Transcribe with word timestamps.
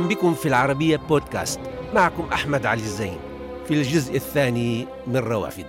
أهلا 0.00 0.08
بكم 0.08 0.34
في 0.34 0.48
العربية 0.48 0.96
بودكاست. 0.96 1.60
معكم 1.94 2.28
أحمد 2.32 2.66
علي 2.66 2.82
الزين. 2.82 3.18
في 3.68 3.74
الجزء 3.74 4.16
الثاني 4.16 4.86
من 5.06 5.16
روافد. 5.16 5.66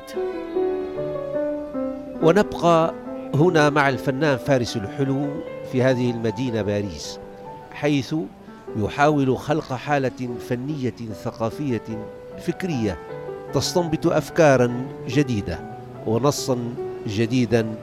ونبقى 2.24 2.94
هنا 3.36 3.70
مع 3.70 3.90
الفنان 3.90 4.38
فارس 4.38 4.78
الحلو 4.78 5.30
في 5.72 5.84
هذه 5.84 6.12
المدينة 6.12 6.62
باريس 6.62 7.20
حيث 7.72 8.16
يحاول 8.78 9.38
خلق 9.38 9.74
حالة 9.74 10.30
فنية 10.50 10.96
ثقافية 11.24 12.08
فكرية 12.40 12.98
تستنبط 13.54 14.08
أفكارا 14.08 14.88
جديدة 15.08 15.60
ونصا 16.08 16.74
جديدا 17.08 17.76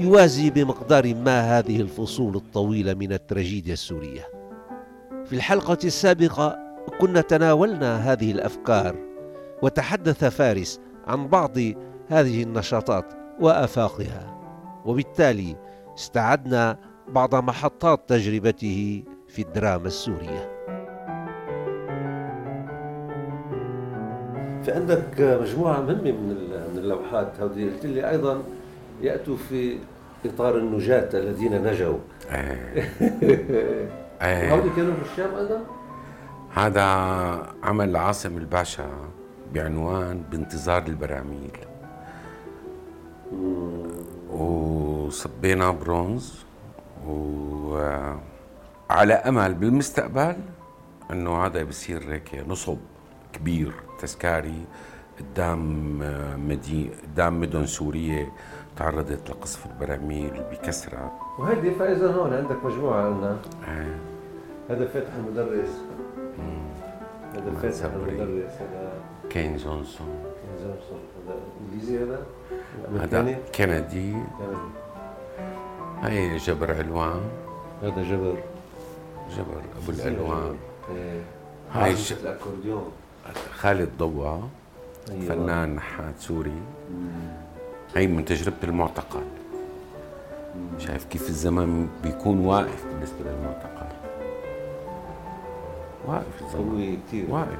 يوازي 0.00 0.50
بمقدار 0.50 1.14
ما 1.14 1.58
هذه 1.58 1.80
الفصول 1.80 2.36
الطويلة 2.36 2.94
من 2.94 3.12
التراجيديا 3.12 3.72
السورية. 3.72 4.37
في 5.28 5.36
الحلقة 5.36 5.78
السابقة 5.84 6.58
كنا 7.00 7.20
تناولنا 7.20 8.12
هذه 8.12 8.32
الأفكار 8.32 8.96
وتحدث 9.62 10.24
فارس 10.24 10.80
عن 11.06 11.28
بعض 11.28 11.58
هذه 12.08 12.42
النشاطات 12.42 13.04
وآفاقها 13.40 14.40
وبالتالي 14.84 15.56
استعدنا 15.98 16.78
بعض 17.08 17.34
محطات 17.34 18.08
تجربته 18.08 19.02
في 19.28 19.42
الدراما 19.42 19.86
السورية. 19.86 20.58
في 24.62 24.72
عندك 24.72 25.20
مجموعة 25.20 25.80
مهمة 25.80 26.10
من 26.10 26.78
اللوحات 26.78 27.40
هذه 27.40 27.64
قلت 27.64 27.86
لي 27.86 28.10
أيضا 28.10 28.42
يأتوا 29.02 29.36
في 29.36 29.78
إطار 30.26 30.58
النجاة 30.58 31.08
الذين 31.14 31.62
نجوا. 31.62 31.98
إيه. 34.22 34.54
هؤلاء 34.54 34.76
كانوا 34.76 34.94
في 34.94 35.02
الشام 35.12 35.34
أيضا؟ 35.34 35.60
هذا 36.54 36.82
عمل 37.62 37.96
عاصم 37.96 38.38
الباشا 38.38 38.90
بعنوان 39.54 40.22
بانتظار 40.30 40.86
البراميل. 40.86 41.56
وصبينا 44.30 45.70
برونز. 45.70 46.44
وعلى 47.06 49.14
أمل 49.14 49.54
بالمستقبل 49.54 50.36
إنه 51.10 51.46
هذا 51.46 51.62
بصير 51.62 52.02
هيك 52.08 52.44
نصب 52.48 52.78
كبير 53.32 53.72
تذكاري 53.98 54.64
قدام 55.18 55.98
مدي 56.48 56.90
قدام 57.02 57.40
مدن 57.40 57.66
سورية 57.66 58.32
تعرضت 58.76 59.30
لقصف 59.30 59.66
البراميل 59.66 60.42
بكثره 60.50 61.12
وهيدي 61.38 61.70
فاذا 61.70 62.12
هون 62.12 62.34
عندك 62.34 62.64
مجموعة 62.64 63.06
قلنا 63.06 63.36
إيه. 63.68 63.98
هذا 64.68 64.86
فتح 64.86 65.14
المدرس. 65.14 65.68
هذا 67.34 67.50
فتح 67.62 67.70
صبري. 67.70 68.22
المدرس 68.22 68.52
هذا 68.52 68.92
كين 69.30 69.56
جونسون. 69.56 70.06
كين 70.42 70.66
جونسون 70.66 71.00
هذا 71.26 71.36
إنجليزي 71.60 72.04
هذا؟ 72.04 72.26
هذا؟ 73.00 73.38
كندي. 73.54 74.16
هاي 76.02 76.36
جبر 76.36 76.74
علوان. 76.74 77.20
هذا 77.82 78.02
جبر. 78.02 78.36
جبر 79.36 79.62
أبو 79.82 79.92
الالوان 79.92 80.56
إيه. 80.90 81.20
هاي 81.72 81.94
الأكورديون. 82.22 82.92
خالد 83.52 83.88
ضوا 83.98 84.38
أيوة. 85.10 85.24
فنان 85.28 85.74
نحات 85.74 86.14
سوري 86.18 86.60
هي 87.96 88.06
من 88.06 88.24
تجربة 88.24 88.56
المعتقل. 88.64 89.22
شايف 90.78 91.04
كيف 91.04 91.28
الزمن 91.28 91.88
بيكون 92.02 92.46
واقف 92.46 92.86
بالنسبة 92.86 93.18
للمعتقل. 93.20 94.07
واقف 96.06 96.56
قوي 96.56 96.96
كثير 96.96 97.30
واقف 97.30 97.58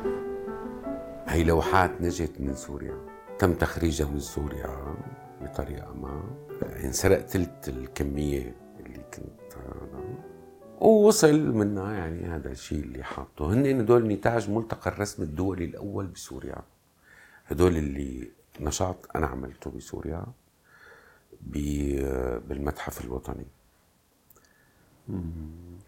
هي 1.26 1.44
لوحات 1.44 1.90
نجت 2.00 2.32
من 2.40 2.54
سوريا. 2.54 2.94
تم 3.38 3.54
تخريجها 3.54 4.06
من 4.06 4.20
سوريا 4.20 4.94
بطريقة 5.42 5.92
ما. 5.94 6.22
انسرق 6.84 7.18
ثلث 7.26 7.68
الكمية 7.68 8.54
اللي 8.80 8.98
كنت 9.14 9.54
أنا 9.56 10.14
ووصل 10.80 11.40
منها 11.54 11.92
يعني 11.92 12.24
هذا 12.26 12.50
الشيء 12.50 12.78
اللي 12.84 13.02
حاطه. 13.02 13.52
هن 13.52 13.80
هدول 13.80 14.08
نتاج 14.08 14.50
ملتقى 14.50 14.90
الرسم 14.90 15.22
الدولي 15.22 15.64
الأول 15.64 16.06
بسوريا. 16.06 16.56
هدول 17.46 17.76
اللي 17.76 18.30
نشاط 18.60 18.96
أنا 19.16 19.26
عملته 19.26 19.70
بسوريا 19.70 20.24
ب- 21.40 22.48
بالمتحف 22.48 23.04
الوطني. 23.04 23.46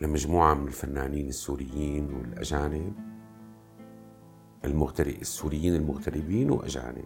لمجموعة 0.00 0.54
من 0.54 0.66
الفنانين 0.66 1.28
السوريين 1.28 2.14
والأجانب 2.14 2.92
المغترب 4.64 5.14
السوريين 5.20 5.74
المغتربين 5.74 6.50
وأجانب. 6.50 7.04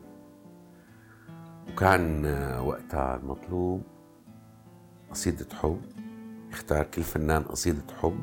وكان 1.69 2.25
آه، 2.27 2.63
وقتها 2.63 3.17
المطلوب 3.17 3.83
قصيدة 5.11 5.47
حب. 5.55 5.81
يختار 6.51 6.85
كل 6.85 7.03
فنان 7.03 7.43
قصيدة 7.43 7.83
حب 8.03 8.21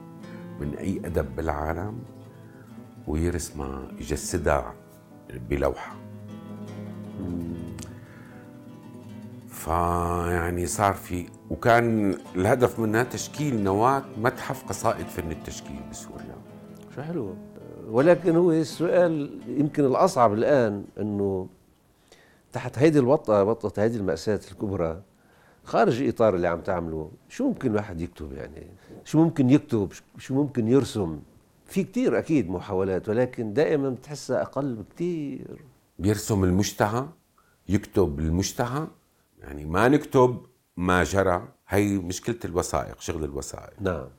من 0.60 0.76
أي 0.76 1.02
أدب 1.06 1.36
بالعالم 1.36 2.00
ويرسمها 3.08 3.92
يجسدها 4.00 4.74
بلوحة. 5.50 6.11
فيعني 9.66 10.66
صار 10.66 10.94
في 10.94 11.26
وكان 11.50 12.18
الهدف 12.36 12.80
منها 12.80 13.04
تشكيل 13.04 13.64
نواة 13.64 14.04
متحف 14.18 14.64
قصائد 14.64 15.08
فن 15.08 15.32
التشكيل 15.32 15.80
بسوريا 15.92 16.36
شو 16.96 17.02
حلو. 17.02 17.36
ولكن 17.90 18.36
هو 18.36 18.52
السؤال 18.52 19.40
يمكن 19.48 19.86
الأصعب 19.86 20.34
الآن 20.34 20.86
إنه 21.00 21.48
تحت 22.54 22.80
هيدي 22.80 23.00
الوطأة 23.00 23.44
وطأة 23.44 23.84
هيدي 23.84 23.98
المأساة 23.98 24.40
الكبرى 24.52 25.02
خارج 25.64 26.02
الإطار 26.02 26.36
اللي 26.36 26.48
عم 26.48 26.62
تعمله 26.62 27.12
شو 27.30 27.48
ممكن 27.48 27.72
الواحد 27.72 28.02
يكتب 28.02 28.34
يعني؟ 28.34 28.68
شو 29.06 29.24
ممكن 29.24 29.50
يكتب؟ 29.50 29.92
شو 30.18 30.34
ممكن 30.34 30.68
يرسم؟ 30.68 31.20
في 31.66 31.84
كتير 31.84 32.20
أكيد 32.20 32.50
محاولات 32.50 33.10
ولكن 33.10 33.54
دائما 33.54 33.90
بتحسها 33.90 34.42
أقل 34.42 34.76
بكتير. 34.76 35.62
بيرسم 36.00 36.44
المشتهى 36.44 37.06
يكتب 37.70 38.20
المشتهى 38.20 38.88
يعني 39.42 39.66
ما 39.66 39.88
نكتب 39.88 40.46
ما 40.78 41.04
جرى. 41.04 41.48
هي 41.68 41.98
مشكلة 41.98 42.40
الوثائق 42.46 43.00
شغل 43.00 43.24
الوثائق. 43.24 43.82
نعم. 43.82 44.10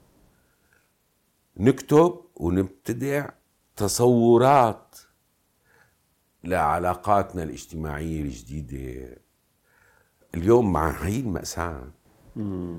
نكتب 1.56 2.20
ونبتدع 2.36 3.28
تصورات 3.76 4.96
لعلاقاتنا 6.44 7.42
الاجتماعية 7.42 8.22
الجديدة. 8.22 9.16
اليوم 10.34 10.72
مع 10.72 10.90
هي 10.90 11.20
المأساة. 11.20 11.92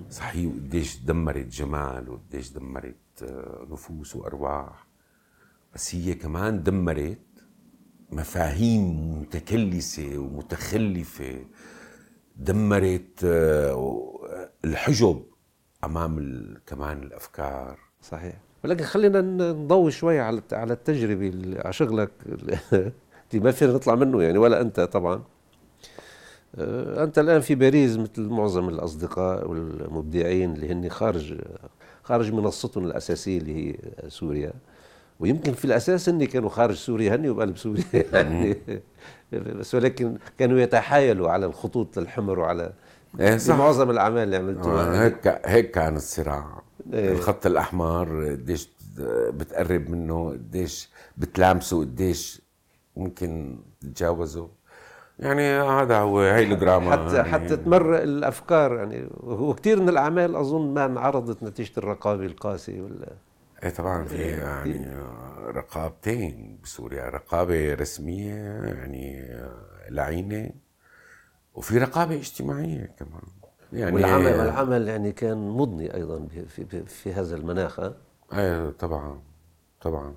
صحيح 0.09 0.53
قديش 0.53 0.97
دمرت 0.97 1.45
جمال 1.45 2.09
وقديش 2.09 2.49
دمرت 2.49 3.23
آه، 3.23 3.67
نفوس 3.69 4.15
وأرواح. 4.15 4.87
بس 5.73 5.95
هي 5.95 6.13
كمان 6.13 6.63
دمرت 6.63 7.19
مفاهيم 8.11 9.11
متكلسة 9.21 10.17
ومتخلفة. 10.17 11.45
دمرت 12.37 13.23
آه، 13.25 14.09
الحجب 14.65 15.23
أمام 15.83 16.17
ال- 16.17 16.57
كمان 16.67 17.03
الأفكار. 17.03 17.77
صحيح. 18.01 18.35
ولكن 18.63 18.83
خلينا 18.83 19.21
نضوي 19.21 19.91
شوي 19.91 20.19
على 20.19 20.41
على 20.51 20.73
التجربة 20.73 21.27
اللي- 21.27 21.59
على 21.59 21.73
شغلك 21.73 22.11
اللي 22.25 22.91
ما 23.43 23.51
فينا 23.51 23.73
نطلع 23.73 23.95
منه 23.95 24.23
يعني 24.23 24.37
ولا 24.37 24.61
أنت 24.61 24.79
طبعا. 24.79 25.23
آه، 26.55 27.03
أنت 27.03 27.19
الآن 27.19 27.41
في 27.41 27.55
باريس 27.55 27.97
مثل 27.97 28.21
معظم 28.21 28.69
الأصدقاء 28.69 29.47
والمبدعين 29.49 30.53
اللي 30.53 30.71
هن 30.71 30.89
خارج 30.89 31.41
خارج 32.03 32.31
منصتهم 32.33 32.85
الأساسية 32.85 33.37
اللي 33.37 33.55
هي 33.71 33.75
سوريا. 34.09 34.53
ويمكن 35.19 35.53
في 35.53 35.65
الأساس 35.65 36.09
هن 36.09 36.25
كانوا 36.25 36.49
خارج 36.49 36.75
سوريا 36.75 37.15
هن 37.15 37.29
وبقلب 37.29 37.57
سوريا 37.57 37.83
يعني. 38.13 38.57
بس 39.31 39.75
ولكن 39.75 40.17
كانوا 40.39 40.59
يتحايلوا 40.59 41.29
على 41.29 41.45
الخطوط 41.45 41.97
الحمر 41.97 42.39
وعلى 42.39 42.73
إيه 43.19 43.37
صح. 43.37 43.55
معظم 43.55 43.89
الأعمال 43.89 44.23
اللي 44.23 44.35
عملتوها. 44.37 45.03
هيك 45.05 45.41
هيك 45.45 45.71
كان 45.71 45.95
الصراع. 45.95 46.61
إيه. 46.93 47.11
الخط 47.11 47.45
الأحمر 47.45 48.29
قديش 48.31 48.69
بتقرب 49.29 49.89
منه 49.89 50.29
قديش 50.29 50.89
بتلامسه 51.17 51.79
قديش 51.79 52.41
ممكن 52.97 53.59
تتجاوزه. 53.81 54.49
يعني 55.19 55.41
هذا 55.51 55.97
هو 55.97 56.19
هي 56.19 56.53
الدراما 56.53 56.91
حتى 56.91 57.15
يعني. 57.15 57.29
حتى 57.31 57.57
تمرق 57.57 58.01
الأفكار 58.01 58.75
يعني. 58.75 59.09
هو 59.23 59.53
كثير 59.53 59.81
من 59.81 59.89
الأعمال 59.89 60.35
أظن 60.35 60.73
ما 60.73 60.85
انعرضت 60.85 61.43
نتيجة 61.43 61.71
الرقابة 61.77 62.25
القاسية 62.25 62.81
ولا 62.81 63.07
إيه 63.63 63.69
طبعا 63.69 64.05
في 64.05 64.21
يعني 64.23 64.87
رقابتين 65.39 66.59
بسوريا 66.63 67.09
رقابة 67.09 67.73
رسمية 67.73 68.33
يعني 68.63 69.35
لعينة 69.89 70.51
وفي 71.55 71.77
رقابة 71.77 72.15
اجتماعية 72.15 72.85
كمان. 72.85 73.21
يعني 73.73 73.95
والعمل 73.95 74.27
العمل 74.27 74.87
يعني 74.87 75.11
كان 75.11 75.37
مضني 75.49 75.93
أيضا 75.95 76.27
في 76.27 76.65
في, 76.65 76.85
في 76.85 77.13
هذا 77.13 77.35
المناخ؟ 77.35 77.79
إيه 78.33 78.69
طبعا 78.69 79.21
طبعا. 79.81 80.15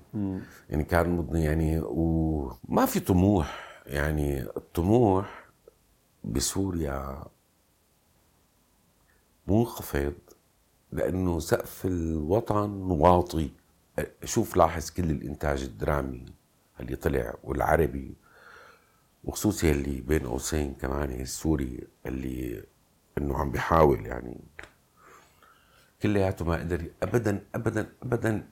يعني 0.69 0.83
كان 0.83 1.27
يعني 1.31 1.79
وما 1.79 2.85
في 2.85 2.99
طموح 2.99 3.81
يعني. 3.85 4.41
الطموح 4.41 5.47
بسوريا 6.23 7.23
منخفض 9.47 10.13
لأنه 10.91 11.39
سقف 11.39 11.85
الوطن 11.85 12.69
واطي. 12.91 13.49
شوف 14.23 14.57
لاحظ 14.57 14.89
كل 14.89 15.11
الإنتاج 15.11 15.63
الدرامي 15.63 16.25
اللي 16.79 16.95
طلع 16.95 17.33
والعربي 17.43 18.13
وخصوصي 19.23 19.71
اللي 19.71 20.01
بين 20.01 20.27
قوسين 20.27 20.73
كمان 20.73 21.11
السوري 21.21 21.87
اللي 22.05 22.63
إنه 23.17 23.37
عم 23.37 23.51
بيحاول 23.51 24.05
يعني 24.05 24.37
كلياته 26.01 26.45
ما 26.45 26.55
قدر 26.55 26.81
ابدا 27.03 27.45
ابدا 27.55 27.89
ابدا 28.03 28.47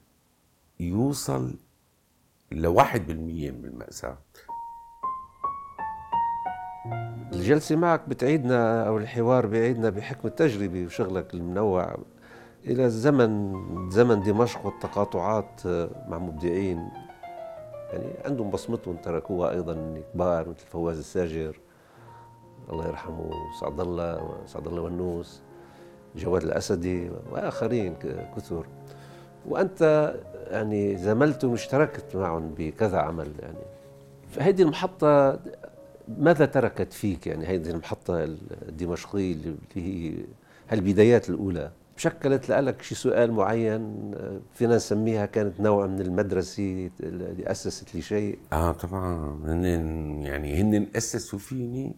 يوصل 0.80 1.54
لواحد 2.52 3.06
بالمية 3.06 3.50
من 3.50 3.64
المأساة. 3.64 4.18
الجلسة 7.32 7.76
معك 7.76 8.08
بتعيدنا 8.08 8.88
أو 8.88 8.98
الحوار 8.98 9.46
بيعيدنا 9.46 9.90
بحكم 9.90 10.28
التجربة 10.28 10.84
وشغلك 10.84 11.34
المنوع. 11.34 11.96
إلى 12.66 12.90
زمن 12.90 13.90
زمن 13.90 14.22
دمشق 14.22 14.66
والتقاطعات 14.66 15.66
مع 16.08 16.18
مبدعين. 16.18 16.88
يعني 17.92 18.04
عندهم 18.24 18.50
بصمتهم 18.50 18.96
تركوها 18.96 19.50
أيضا 19.50 20.00
كبار 20.14 20.48
مثل 20.48 20.66
فواز 20.66 20.98
الساجر 20.98 21.60
الله 22.70 22.88
يرحمه 22.88 23.30
سعد 23.60 23.80
الله 23.80 24.38
سعد 24.46 24.66
الله 24.66 24.82
ونوس 24.82 25.40
جواد 26.16 26.42
الأسدي 26.42 27.10
وآخرين 27.32 27.94
كثر. 28.36 28.66
وأنت 29.48 30.14
يعني 30.50 30.96
زملت 30.96 31.44
واشتركت 31.44 32.16
معهم 32.16 32.54
بكذا 32.58 32.98
عمل 32.98 33.32
يعني. 33.42 33.64
فهذه 34.30 34.62
المحطة 34.62 35.38
ماذا 36.18 36.46
تركت 36.46 36.92
فيك؟ 36.92 37.26
يعني 37.26 37.46
هذه 37.46 37.70
المحطة 37.70 38.24
الدمشقية 38.68 39.32
اللي 39.32 39.56
هي 39.74 40.14
هالبدايات 40.68 41.30
الأولى. 41.30 41.70
شكلت 41.96 42.50
لك 42.50 42.82
شي 42.82 42.94
سؤال 42.94 43.32
معين 43.32 44.10
فينا 44.54 44.76
نسميها 44.76 45.26
كانت 45.26 45.60
نوع 45.60 45.86
من 45.86 46.00
المدرسة 46.00 46.90
اللي 47.00 47.50
أسست 47.50 47.94
لي 47.94 48.02
شيء 48.02 48.38
آه 48.52 48.72
طبعا. 48.72 49.40
هن 49.44 49.64
يعني 50.22 50.60
هن 50.62 50.86
أسسوا 50.96 51.38
فيني 51.38 51.96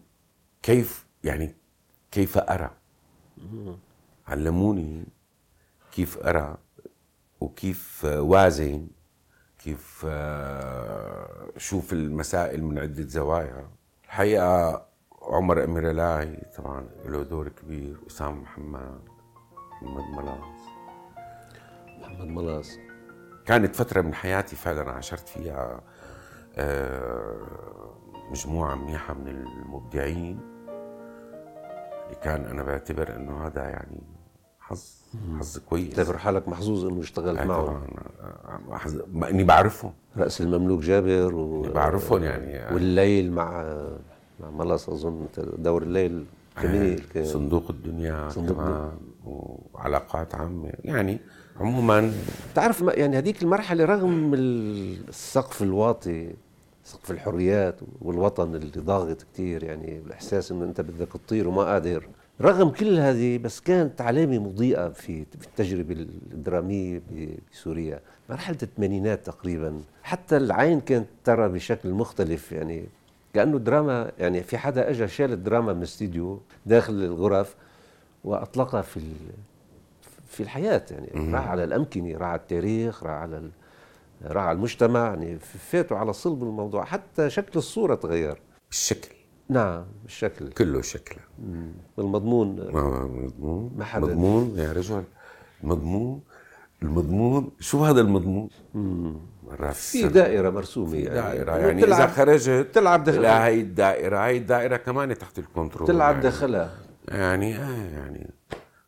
كيف 0.63 1.05
يعني 1.23 1.55
كيف 2.11 2.37
أرى. 2.37 2.71
علموني 4.27 5.05
كيف 5.91 6.17
أرى 6.17 6.57
وكيف 7.41 8.05
وازن 8.05 8.87
كيف 9.59 10.05
آه، 10.09 11.51
شوف 11.57 11.93
المسائل 11.93 12.63
من 12.63 12.79
عدة 12.79 13.07
زوايا. 13.07 13.67
الحقيقة 14.05 14.85
عمر 15.21 15.63
أمير 15.63 15.91
لاي 15.91 16.37
طبعا 16.57 16.89
له 17.05 17.23
دور 17.23 17.49
كبير 17.49 17.97
أسامة 18.07 18.41
محمد. 18.41 18.99
محمد 19.81 20.03
ملاص. 20.17 20.59
محمد 22.01 22.27
ملاص. 22.27 22.77
كانت 23.45 23.75
فترة 23.75 24.01
من 24.01 24.13
حياتي 24.13 24.55
فعلا 24.55 24.91
عاشرت 24.91 25.27
فيها 25.27 25.81
آه، 26.57 27.35
مجموعة 28.31 28.75
منيحة 28.75 29.13
من 29.13 29.27
المبدعين 29.27 30.39
اللي 32.05 32.15
كان 32.23 32.45
أنا 32.45 32.63
بعتبر 32.63 33.15
إنه 33.15 33.47
هذا 33.47 33.63
يعني 33.63 34.01
حظ 34.59 34.83
حظ 35.39 35.57
كويس. 35.57 35.95
تعتبر 35.95 36.17
حالك 36.17 36.47
محظوظ 36.47 36.85
إنه 36.85 36.99
اشتغلت 37.01 37.41
معه 37.41 37.65
طبعا 37.65 39.29
إني 39.29 39.43
بعرفهم. 39.43 39.93
رأس 40.17 40.41
المملوك 40.41 40.79
جابر 40.81 41.35
و... 41.35 41.61
بعرفهم 41.61 42.23
يعني 42.23 42.73
والليل 42.73 43.31
مع 43.31 43.63
مع 44.39 44.49
ملاص 44.49 44.89
أظن 44.89 45.27
دور 45.37 45.83
الليل 45.83 46.25
جميل 46.61 47.25
صندوق 47.25 47.63
الدنيا 47.69 48.29
صندوق 48.29 48.57
كمان. 48.57 48.91
وعلاقات 49.73 50.35
عامة. 50.35 50.71
يعني 50.83 51.19
عموما 51.59 52.11
تعرف 52.55 52.81
يعني 52.81 53.17
هذيك 53.17 53.43
المرحلة 53.43 53.85
رغم 53.85 54.33
السقف 54.33 55.63
الواطي 55.63 56.33
سقف 56.83 57.11
الحريات 57.11 57.79
والوطن 58.01 58.55
اللي 58.55 58.71
ضاغط 58.77 59.25
كثير 59.33 59.63
يعني 59.63 59.97
الإحساس 59.97 60.51
إنه 60.51 60.65
أنت 60.65 60.81
بدك 60.81 61.07
تطير 61.13 61.47
وما 61.47 61.63
قادر 61.63 62.07
رغم 62.41 62.69
كل 62.69 62.99
هذه 62.99 63.37
بس 63.37 63.59
كانت 63.59 64.01
علامة 64.01 64.39
مضيئة 64.39 64.89
في 64.89 65.25
في 65.39 65.47
التجربة 65.47 65.95
الدراميه 66.33 67.01
بسوريا. 67.53 67.99
مرحلة 68.29 68.57
الثمانينات 68.63 69.25
تقريبا 69.25 69.81
حتى 70.03 70.37
العين 70.37 70.81
كانت 70.81 71.07
ترى 71.23 71.49
بشكل 71.49 71.89
مختلف 71.89 72.51
يعني 72.51 72.85
كأنه 73.33 73.57
دراما 73.57 74.11
يعني 74.19 74.43
في 74.43 74.57
حدا 74.57 74.89
اجى 74.89 75.07
شال 75.07 75.33
الدراما 75.33 75.73
من 75.73 75.79
الاستديو 75.79 76.39
داخل 76.65 76.93
الغرف 76.93 77.55
واطلقها 78.23 78.81
في 78.81 79.01
في 80.27 80.43
الحياة 80.43 80.85
يعني 80.91 81.33
راح 81.33 81.47
على 81.47 81.63
الامكنه 81.63 82.17
راح 82.17 82.27
على 82.27 82.39
التاريخ 82.39 83.03
راح 83.03 83.11
على 83.11 83.49
راح 84.25 84.43
على 84.43 84.55
المجتمع 84.55 84.99
يعني 84.99 85.39
فاتوا 85.39 85.97
على 85.97 86.13
صلب 86.13 86.43
الموضوع 86.43 86.85
حتى 86.85 87.29
شكل 87.29 87.59
الصورة 87.59 87.95
تغير. 87.95 88.41
الشكل. 88.71 89.15
نعم 89.49 89.85
الشكل. 90.05 90.49
كله 90.49 90.81
شكله 90.81 91.19
المضمون. 91.99 92.55
مضمون 93.19 93.71
ما 93.77 93.85
حدا 93.85 94.05
مضمون 94.05 94.53
يا 94.57 94.71
رجل. 94.71 95.03
مضمون 95.63 96.21
المضمون. 96.83 97.51
شو 97.59 97.85
هذا 97.85 98.01
المضمون؟ 98.01 98.49
في 99.73 100.07
دائرة 100.07 100.49
مرسومة 100.49 100.95
يعني. 100.95 101.09
دائرة. 101.09 101.57
يعني 101.57 101.83
إذا 101.83 102.07
خرجت 102.07 102.67
تلعب 102.73 103.03
داخلها 103.03 103.47
هي 103.47 103.61
الدائرة 103.61 104.17
هي 104.17 104.37
الدائرة 104.37 104.77
كمان 104.77 105.17
تحت 105.17 105.39
الكنترول. 105.39 105.87
تلعب 105.87 106.11
يعني. 106.11 106.23
داخلها. 106.23 106.71
يعني 107.07 107.57
آه 107.57 107.89
يعني 107.91 108.29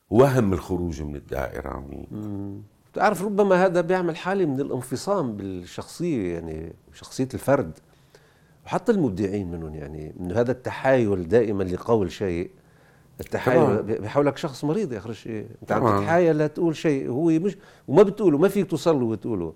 وهم 0.09 0.53
الخروج 0.53 1.01
من 1.01 1.15
الدائرة. 1.15 1.85
تعرف 2.93 3.23
ربما 3.23 3.65
هذا 3.65 3.81
بيعمل 3.81 4.17
حالة 4.17 4.45
من 4.45 4.59
الانفصام 4.59 5.37
بالشخصية 5.37 6.33
يعني 6.33 6.73
شخصية 6.93 7.27
الفرد. 7.33 7.79
وحتى 8.65 8.91
المبدعين 8.91 9.51
منهم 9.51 9.75
يعني 9.75 10.13
انه 10.19 10.39
هذا 10.39 10.51
التحايل 10.51 11.27
دائما 11.27 11.63
لقول 11.63 12.11
شيء. 12.11 12.51
التحايل 13.19 13.83
بيحولك 13.83 14.37
شخص 14.37 14.63
مريض 14.63 14.93
يا 14.93 14.97
أخي 14.97 15.13
شيء 15.13 15.47
أنت 15.61 15.71
عم 15.71 15.99
تتحايل 15.99 16.37
لتقول 16.37 16.75
شيء 16.75 17.09
هو 17.09 17.25
مش 17.25 17.57
وما 17.87 18.03
بتقوله 18.03 18.37
ما 18.37 18.47
فيك 18.47 18.69
توصل 18.69 18.99
له 18.99 19.05
وتقوله. 19.05 19.53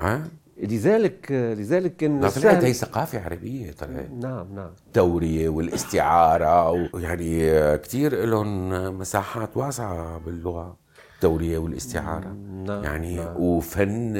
ها؟ 0.00 0.28
لذلك 0.62 1.32
لذلك 1.32 1.96
كان 1.96 2.28
طلعت 2.28 2.64
هي 2.64 2.72
ثقافة 2.72 3.20
عربية 3.24 3.72
طلعت 3.72 4.10
نعم 4.10 4.54
نعم. 4.54 4.70
التورية 4.86 5.48
والاستعارة 5.48 6.70
ويعني 6.70 7.52
كثير 7.78 8.24
لهم 8.24 8.68
مساحات 8.98 9.56
واسعة 9.56 10.18
باللغة 10.18 10.76
التورية 11.14 11.58
والاستعارة. 11.58 12.28
نعم 12.66 12.84
يعني 12.84 13.16
نعم. 13.16 13.36
وفن 13.36 14.12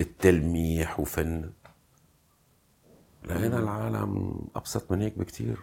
التلميح 0.00 1.00
وفن. 1.00 1.50
لقينا 3.24 3.58
العالم 3.58 4.40
أبسط 4.56 4.92
من 4.92 5.02
هيك 5.02 5.18
بكثير 5.18 5.58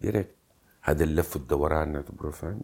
ديريكت 0.00 0.34
هذا 0.82 1.04
اللف 1.04 1.36
والدوران 1.36 1.92
نعتبره 1.92 2.30
فن. 2.30 2.60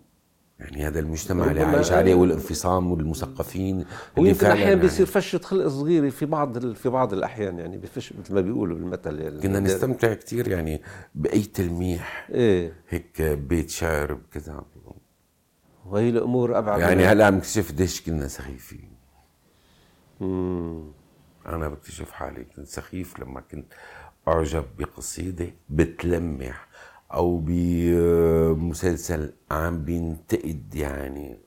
يعني 0.58 0.86
هذا 0.86 1.00
المجتمع 1.00 1.50
اللي 1.50 1.62
عايش 1.62 1.92
عليه 1.92 2.14
والانفصام 2.14 2.92
والمثقفين 2.92 3.84
اللي 4.18 4.30
يمكن 4.30 4.46
أحيانا 4.46 4.68
يعني 4.68 4.80
بيصير 4.80 5.06
فشه 5.06 5.38
خلق 5.38 5.66
صغيرة 5.66 6.08
في 6.08 6.26
بعض 6.26 6.72
في 6.74 6.88
بعض 6.88 7.12
الأحيان 7.12 7.58
يعني 7.58 7.78
بفش 7.78 8.12
مثل 8.12 8.34
ما 8.34 8.40
بيقولوا 8.40 8.76
بالمثل 8.76 9.20
يعني. 9.20 9.40
كنا 9.40 9.60
نستمتع 9.60 10.14
كثير 10.14 10.48
يعني 10.48 10.82
بأي 11.14 11.42
تلميح. 11.42 12.28
إيه. 12.30 12.72
هيك 12.88 13.22
بيت 13.22 13.70
شعر 13.70 14.18
كذا 14.32 14.64
وهي 15.86 16.08
الأمور 16.08 16.58
أبعد 16.58 16.80
يعني 16.80 17.04
هلأ 17.04 17.30
بنكتشف 17.30 17.72
قديش 17.72 18.00
كنا 18.00 18.28
سخيفين. 18.28 18.90
امم 20.22 20.92
أنا 21.46 21.68
بكتشف 21.68 22.10
حالي 22.10 22.44
كنت 22.44 22.66
سخيف 22.66 23.20
لما 23.20 23.40
كنت 23.40 23.72
أعجب 24.28 24.64
بقصيدة 24.78 25.50
بتلمح. 25.70 26.67
أو 27.14 27.42
بمسلسل 27.44 29.32
عم 29.50 29.84
بينتقد 29.84 30.74
يعني. 30.74 31.38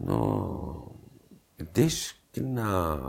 إنه 0.00 0.88
قديش 1.60 2.16
كنا 2.34 3.00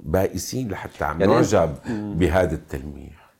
بائسين 0.00 0.70
لحتى 0.70 1.04
عم 1.04 1.20
يعني 1.20 1.32
نعجب 1.32 1.74
بهذا 1.88 2.54
التلميح. 2.54 3.30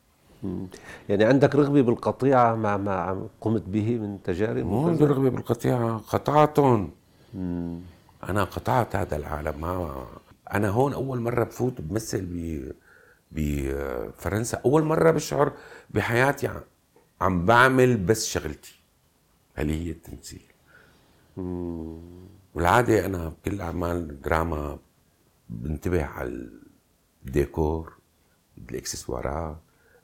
يعني 1.08 1.24
عندك 1.24 1.54
رغبة 1.56 1.82
بالقطيعة 1.82 2.54
مع 2.54 2.76
ما 2.76 3.28
قمت 3.40 3.62
به 3.62 3.98
من 3.98 4.22
تجارب 4.22 4.66
مو 4.66 4.88
عندي 4.88 5.04
رغبة 5.04 5.30
بالقطيعة 5.30 5.98
قطعتهم. 5.98 6.90
أنا 8.28 8.44
قطعت 8.44 8.96
هذا 8.96 9.16
العالم 9.16 9.60
ما 9.60 10.04
أنا 10.54 10.68
هون 10.68 10.92
أول 10.92 11.20
مرة 11.20 11.44
بفوت 11.44 11.80
بمثل 11.80 12.28
بفرنسا 13.32 14.60
أول 14.64 14.82
مرة 14.84 15.10
بشعر 15.10 15.52
بحياتي 15.90 16.50
عم 17.20 17.46
بعمل 17.46 17.96
بس 17.96 18.26
شغلتي 18.26 18.80
اللي 19.58 19.86
هي 19.86 19.90
التمثيل 19.90 20.42
والعادة 22.54 23.06
أنا 23.06 23.28
بكل 23.28 23.60
أعمال 23.60 24.20
دراما 24.22 24.78
بنتبه 25.48 26.04
على 26.04 26.48
الديكور 27.26 27.92
الإكسسوارات 28.70 29.56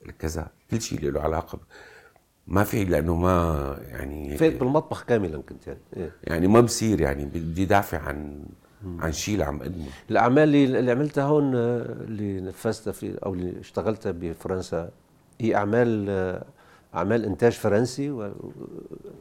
الكذا 0.05 0.47
كل 0.71 0.81
شيء 0.81 1.11
له 1.11 1.21
علاقة 1.21 1.59
ما 2.47 2.63
في 2.63 2.85
لأنه 2.85 3.15
ما 3.15 3.77
يعني 3.81 4.37
فات 4.37 4.53
بالمطبخ 4.53 5.03
كاملا 5.03 5.37
كنت 5.37 5.67
يعني 5.67 5.79
إيه؟ 5.97 6.11
يعني 6.23 6.47
ما 6.47 6.61
بصير 6.61 7.01
يعني 7.01 7.25
بدي 7.25 7.65
دافع 7.65 7.99
عن 7.99 8.45
عن 8.99 9.11
شيء 9.11 9.33
اللي 9.33 9.45
عم 9.45 9.61
اقدمه 9.61 9.85
الأعمال 10.09 10.43
اللي, 10.43 10.79
اللي 10.79 10.91
عملتها 10.91 11.23
هون 11.23 11.55
آه، 11.55 11.81
اللي 11.85 12.41
نفذتها 12.41 12.91
في 12.91 13.17
أو 13.25 13.33
اللي 13.33 13.59
اشتغلتها 13.59 14.11
بفرنسا 14.11 14.91
هي 15.41 15.55
أعمال 15.55 16.05
آه، 16.09 16.45
أعمال 16.95 17.25
إنتاج 17.25 17.51
فرنسي 17.51 18.11
و... 18.11 18.23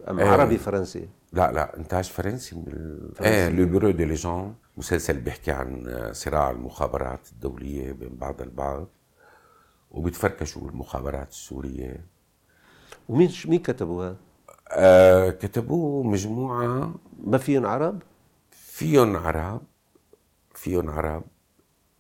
أم 0.09 0.19
إيه. 0.19 0.27
عربي 0.27 0.59
فرنسي؟ 0.59 1.09
لا 1.33 1.53
لا 1.53 1.77
إنتاج 1.77 2.05
فرنسي 2.05 2.57
من 2.57 2.65
ال... 2.69 3.13
إيه 3.21 3.49
لو 3.49 3.67
بيرو 3.67 3.91
دي 3.91 4.05
ليجون 4.05 4.55
مسلسل 4.77 5.21
بيحكي 5.21 5.51
عن 5.51 5.87
صراع 6.13 6.51
المخابرات 6.51 7.29
الدولية 7.33 7.93
بين 7.93 8.17
بعض 8.17 8.43
البعض 8.43 8.89
وبتفركشوا 9.91 10.69
المخابرات 10.69 11.29
السورية. 11.31 12.07
ومين 13.09 13.31
مين 13.47 13.61
كتبوها؟ 13.61 14.17
آه 14.71 15.31
كتبوه 15.31 16.03
مجموعة. 16.03 16.95
ما 17.25 17.39
فيهم 17.39 17.67
عرب؟ 17.67 18.03
فيهم 18.51 19.17
عرب 19.17 19.63
فيهم 20.55 20.91
عرب. 20.91 21.25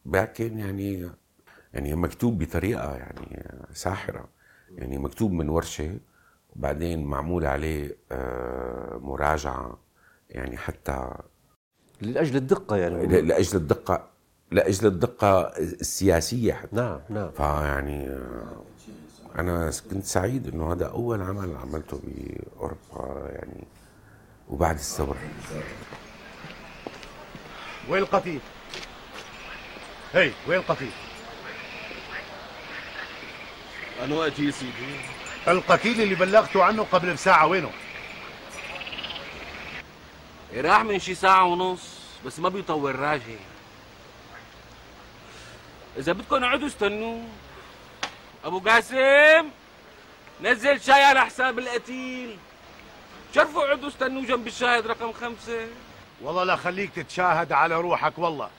لكن 0.06 0.58
يعني 0.58 1.10
يعني 1.74 1.94
مكتوب 1.94 2.38
بطريقة 2.38 2.96
يعني 2.96 3.48
ساحرة. 3.72 4.28
يعني 4.76 4.98
مكتوب 4.98 5.32
من 5.32 5.48
ورشة 5.48 5.98
وبعدين 6.56 7.04
معمول 7.04 7.46
عليه 7.46 7.96
آه، 8.12 8.98
مراجعة 9.02 9.78
يعني 10.30 10.56
حتى 10.56 11.10
لأجل 12.00 12.36
الدقة 12.36 12.76
يعني 12.76 13.06
لأجل 13.06 13.56
الدقة 13.56 14.10
لأجل 14.50 14.86
الدقة 14.86 15.40
السياسية 15.58 16.52
حتى 16.52 16.76
نعم 16.76 17.00
نعم 17.08 17.30
فيعني 17.30 18.08
آه، 18.08 18.62
أنا 19.38 19.70
كنت 19.90 20.04
سعيد 20.04 20.48
إنه 20.48 20.72
هذا 20.72 20.86
أول 20.86 21.22
عمل 21.22 21.56
عملته 21.56 22.00
بأوروبا 22.04 23.30
يعني 23.30 23.64
وبعد 24.48 24.74
الثورة 24.74 25.16
وين 27.88 28.02
القتيل؟ 28.02 28.40
هي 30.12 30.30
وين 30.48 30.58
القتيل؟ 30.58 30.90
أنا 34.04 34.14
وقت 34.14 34.38
يا 34.38 34.50
سيدي. 34.50 34.72
القتيل 35.48 36.00
اللي 36.00 36.14
بلغته 36.14 36.64
عنه 36.64 36.86
قبل 36.92 37.12
بساعة 37.12 37.46
وينه؟ 37.46 37.70
راح 40.54 40.82
من 40.84 40.98
شي 40.98 41.14
ساعة 41.14 41.44
ونص 41.44 42.00
بس 42.26 42.38
ما 42.38 42.48
بيطول 42.48 42.98
راجع. 42.98 43.40
إذا 45.98 46.12
بدكم 46.12 46.44
اقعدوا 46.44 46.66
استنوه 46.66 47.24
أبو 48.44 48.58
قاسم 48.58 49.50
نزل 50.42 50.80
شاي 50.80 51.04
على 51.04 51.20
حساب 51.20 51.58
القتيل. 51.58 52.36
شرفوا 53.34 53.64
اقعدوا 53.64 53.88
استنوه 53.88 54.24
جنب 54.24 54.46
الشاهد 54.46 54.86
رقم 54.86 55.12
خمسة. 55.12 55.68
والله 56.22 56.44
لا 56.44 56.56
خليك 56.56 56.90
تتشاهد 56.94 57.52
على 57.52 57.74
روحك 57.74 58.18
والله. 58.18 58.50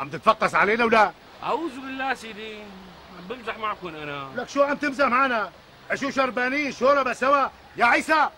عم 0.00 0.08
تتفقس 0.08 0.54
علينا 0.54 0.84
ولا؟ 0.84 1.12
أعوذ 1.42 1.70
بالله 1.70 2.14
سيدي 2.14 2.56
عم 3.18 3.28
بمزح 3.28 3.58
معكم 3.58 3.88
أنا. 3.88 4.28
لك 4.36 4.48
شو 4.48 4.62
عم 4.62 4.76
تمزح 4.76 5.06
معنا؟ 5.06 5.50
شو 5.94 6.10
شربانين 6.10 6.72
شوربة 6.72 7.12
سوا؟ 7.12 7.46
يا 7.76 7.84
عيسى 7.84 8.28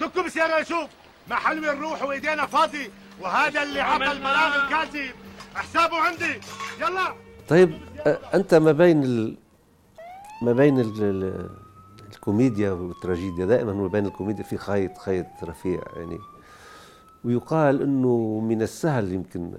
دكوا 0.00 0.22
بالسيارة 0.22 0.60
لشوف. 0.60 0.88
محل 1.30 1.68
وين 1.68 1.78
نروح 1.78 2.02
وإيدينا 2.02 2.46
فاضي. 2.46 2.90
وهذا 3.20 3.62
اللي 3.62 3.80
عطى 3.80 4.12
البلاغ 4.12 4.64
الكاذب 4.64 5.14
حسابه 5.54 5.96
عندي. 5.96 6.40
يلا. 6.80 7.14
طيب 7.48 7.78
أنت 8.34 8.54
ما 8.54 8.72
بين 8.72 9.04
ال... 9.04 9.36
ما 10.42 10.52
بين 10.52 10.80
ال... 10.80 11.02
ال... 11.02 11.50
الكوميديا 12.12 12.70
والتراجيديا 12.70 13.46
دائما 13.46 13.72
ما 13.72 13.88
بين 13.88 14.06
الكوميديا 14.06 14.44
في 14.44 14.56
خيط 14.56 14.98
خيط 14.98 15.26
رفيع 15.42 15.80
يعني. 15.96 16.18
ويقال 17.24 17.82
إنه 17.82 18.40
من 18.48 18.62
السهل 18.62 19.12
يمكن 19.12 19.52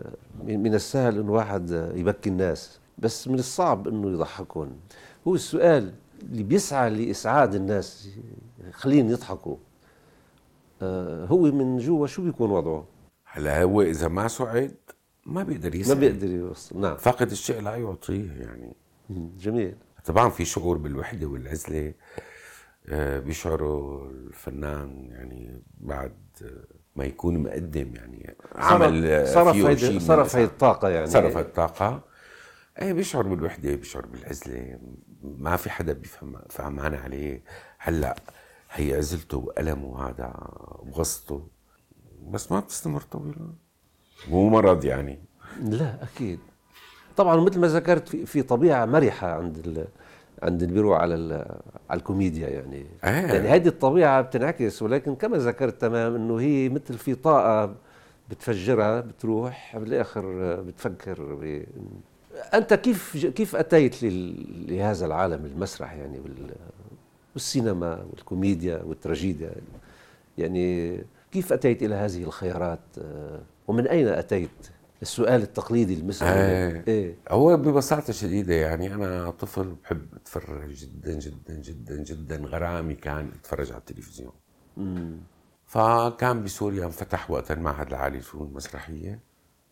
من 0.44 0.76
السهل 0.76 1.20
إنه 1.20 1.32
واحد 1.32 1.92
يبكي 1.96 2.30
الناس. 2.30 2.81
بس 3.02 3.28
من 3.28 3.40
الصعب 3.40 3.88
إنه 3.88 4.12
يضحكون. 4.12 4.80
هو 5.28 5.36
السؤال 5.36 5.94
اللي 6.22 6.44
بيسعى 6.44 6.90
لإسعاد 6.90 7.56
الناس 7.56 8.10
خليهم 8.72 9.10
يضحكوا. 9.10 9.56
آه، 10.82 11.26
هو 11.26 11.42
من 11.42 11.78
جوا 11.78 12.08
شو 12.08 12.24
بيكون 12.24 12.52
وضعه؟ 12.52 12.86
هلا 13.26 13.64
هو 13.64 13.82
إذا 13.82 14.08
ما 14.08 14.28
سعد 14.28 14.76
ما 15.26 15.44
بيقدر 15.44 15.70
ما 15.70 15.76
يسعد 15.76 15.98
بيقدر 15.98 16.28
يوصل 16.28 16.80
نعم. 16.82 16.98
فاقد 16.98 17.32
الشيء 17.32 17.62
لا 17.62 17.76
يعطيه 17.76 18.32
يعني. 18.32 18.76
جميل. 19.40 19.76
طبعا 20.06 20.30
في 20.30 20.46
شعور 20.46 20.78
بالوحدة 20.78 21.28
والعزلة 21.28 21.94
آه، 22.88 23.20
بيشعره 23.20 24.06
الفنان 24.10 25.08
يعني 25.12 25.62
بعد 25.78 26.14
ما 26.96 27.06
يكون 27.06 27.38
مقدم 27.38 27.96
يعني 27.96 28.36
عمل 28.56 29.06
آه، 29.06 29.26
صرف 29.26 29.56
هيدي 29.56 30.00
صرف. 30.00 30.36
هي 30.36 30.44
الطاقة 30.44 30.90
يعني. 30.90 31.08
صرف 31.08 31.38
الطاقة. 31.38 32.11
إيه 32.80 32.94
بيشعر 32.94 33.24
بالوحدة 33.28 33.76
بيشعر 33.76 34.06
بالعزلة 34.06 34.80
ما 35.24 35.56
في 35.56 35.70
حدا 35.70 35.94
بيفهم 35.94 36.36
فهمان 36.50 36.94
عليه. 36.94 37.42
هلأ 37.78 38.16
هي 38.72 38.94
عزلته 38.96 39.38
وألمه 39.38 40.10
هذا 40.10 40.34
وغصته. 40.80 41.48
بس 42.30 42.52
ما 42.52 42.60
بتستمر 42.60 43.02
طويلة. 43.02 43.54
مو 44.30 44.50
مرض 44.50 44.86
يعني. 44.86 45.20
لا 45.62 46.04
أكيد. 46.04 46.40
طبعا 47.18 47.36
مثل 47.36 47.60
ما 47.60 47.68
ذكرت 47.68 48.10
في, 48.10 48.26
في 48.26 48.42
طبيعة 48.42 48.86
مرحة 48.86 49.32
عند 49.32 49.58
ال 49.58 49.88
عند 50.44 50.62
اللي 50.62 50.74
بيروح 50.74 51.00
على 51.02 51.16
ال- 51.16 51.60
على 51.90 52.00
الكوميديا 52.00 52.50
يعني. 52.50 52.86
آه. 53.04 53.08
يعني 53.34 53.48
هذه 53.50 53.68
الطبيعة 53.68 54.22
بتنعكس 54.22 54.82
ولكن 54.82 55.16
كما 55.16 55.38
ذكرت 55.38 55.82
تمام 55.82 56.16
إنه 56.16 56.40
هي 56.40 56.70
مثل 56.70 56.98
في 56.98 57.16
طاقة 57.16 57.76
بتفجرها 58.30 59.02
بتروح 59.02 59.78
بالآخر 59.78 60.56
بتفكر 60.62 61.36
ب... 61.36 61.66
أنت 62.54 62.74
كيف 62.74 63.26
كيف 63.28 63.56
أتيت 63.56 64.04
لهذا 64.04 65.06
العالم 65.06 65.46
المسرح 65.46 65.94
يعني 65.94 66.20
وال- 66.20 66.56
والسينما 67.34 68.04
والكوميديا 68.12 68.82
والتراجيديا 68.84 69.52
يعني 70.38 70.98
كيف 71.32 71.54
أتيت 71.54 71.84
إلى 71.84 71.96
هذه 71.96 72.24
الخيارات 72.24 72.80
آه، 72.98 73.42
ومن 73.68 73.88
أين 73.88 74.08
أتيت؟ 74.08 74.50
السؤال 75.02 75.42
التقليدي 75.42 75.94
المصري 75.94 76.30
آه. 76.30 76.84
إيه 76.88 77.16
هو 77.30 77.58
ببساطة 77.58 78.14
شديدة 78.14 78.54
يعني 78.54 78.94
أنا 78.94 79.30
طفل 79.30 79.76
بحب 79.84 80.06
أتفرج 80.16 80.70
جدا 80.74 81.14
جدا 81.14 81.54
جدا 81.54 82.04
جدا 82.04 82.36
غرامي 82.38 82.96
كان 82.96 83.32
أتفرج 83.40 83.72
على 83.72 83.80
التلفزيون 83.80 84.32
مم. 84.78 85.18
فكان 85.66 86.44
بسوريا 86.44 86.86
انفتح 86.86 87.32
وقت 87.32 87.52
المعهد 87.52 87.88
العالي 87.88 88.16
للفنون 88.18 88.48
المسرحية 88.48 89.20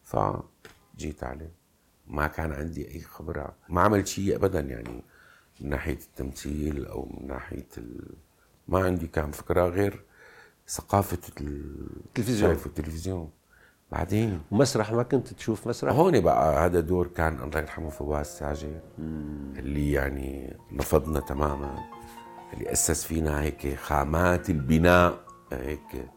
فجيت 0.03 1.23
عليه 1.23 1.51
ما 2.09 2.27
كان 2.27 2.51
عندي 2.51 2.91
أي 2.95 3.01
خبرة 3.01 3.53
ما 3.69 3.81
عملت 3.81 4.07
شيء 4.07 4.35
أبدا 4.35 4.59
يعني 4.59 5.03
من 5.61 5.69
ناحية 5.69 5.93
التمثيل 5.97 6.85
أو 6.85 7.05
من 7.05 7.27
ناحية 7.27 7.67
ال... 7.77 8.01
ما 8.67 8.79
عندي 8.79 9.07
كان 9.07 9.31
فكرة 9.31 9.67
غير 9.67 10.03
ثقافة 10.67 11.17
التلفزيون. 11.41 12.49
شايف 12.49 12.65
التلفزيون 12.65 13.29
بعدين 13.91 14.41
ومسرح 14.51 14.91
ما 14.91 15.03
كنت 15.03 15.33
تشوف 15.33 15.67
مسرح؟ 15.67 15.93
هون 15.93 16.19
بقى 16.21 16.65
هذا 16.65 16.79
دور 16.79 17.07
كان 17.07 17.43
الله 17.43 17.59
يرحمه 17.59 17.89
فواز 17.89 18.25
ساجد 18.25 18.81
اللي 19.57 19.91
يعني 19.91 20.57
نفضنا 20.71 21.19
تماما 21.19 21.79
اللي 22.53 22.71
أسس 22.71 23.03
فينا 23.03 23.41
هيك 23.41 23.75
خامات 23.75 24.49
البناء 24.49 25.19
هيك 25.51 26.09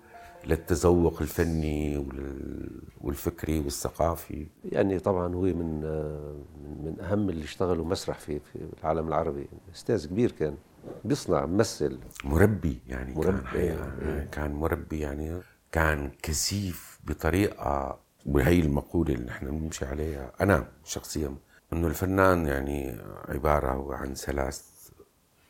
للتذوق 0.44 1.22
الفني 1.22 1.96
وال- 1.98 2.82
والفكري 3.00 3.58
والثقافي. 3.60 4.46
يعني 4.64 4.98
طبعا 4.98 5.34
هو 5.34 5.40
من 5.42 5.82
آه، 5.84 6.36
من 6.84 7.00
أهم 7.00 7.28
اللي 7.30 7.44
اشتغلوا 7.44 7.84
مسرح 7.84 8.18
في 8.18 8.40
في 8.40 8.58
العالم 8.82 9.08
العربي. 9.08 9.48
أستاذ 9.74 10.06
كبير 10.06 10.30
كان 10.32 10.56
بيصنع 11.04 11.46
ممثل. 11.46 11.98
مربي 12.24 12.80
يعني 12.88 13.14
مربي، 13.14 13.26
كان 13.32 13.46
حقيقة 13.46 14.24
كان 14.32 14.52
مربي 14.54 15.00
يعني 15.00 15.40
كان 15.72 16.10
كثيف 16.22 17.00
بطريقة 17.04 17.98
وهي 18.26 18.60
المقولة 18.60 19.14
اللي 19.14 19.26
نحن 19.26 19.46
بنمشي 19.46 19.84
عليها. 19.84 20.32
أنا 20.40 20.68
شخصيا 20.84 21.34
إنه 21.72 21.86
الفنان 21.86 22.46
يعني 22.46 22.96
عبارة 23.28 23.94
عن 23.94 24.14
ثلاث 24.14 24.62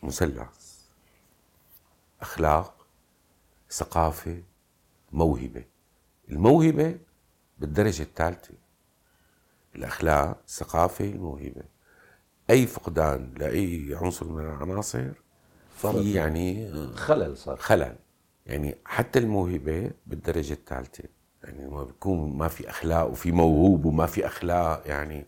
مثلث. 0.03 0.73
أخلاق 2.21 2.87
ثقافة 3.71 4.43
موهبة. 5.12 5.64
الموهبة 6.28 6.99
بالدرجة 7.59 8.02
الثالثة. 8.02 8.54
الأخلاق 9.76 10.40
الثقافة 10.49 11.04
الموهبة. 11.04 11.62
أي 12.50 12.66
فقدان 12.66 13.35
لأي 13.37 13.97
عنصر 14.00 14.28
من 14.28 14.45
العناصر. 14.45 15.12
في 15.76 16.12
يعني 16.12 16.73
خلل 16.95 17.37
صار. 17.37 17.57
خلل. 17.57 17.97
يعني 18.47 18.75
حتى 18.85 19.19
الموهبة 19.19 19.90
بالدرجة 20.07 20.52
الثالثة. 20.52 21.04
يعني 21.45 21.66
ما 21.66 21.85
بيكون 21.85 22.37
ما 22.37 22.49
في 22.49 22.71
أخلاق 22.71 23.11
وفي 23.11 23.33
موهوب 23.33 23.85
وما 23.85 24.07
في 24.07 24.26
أخلاق 24.26 24.83
يعني 24.87 25.26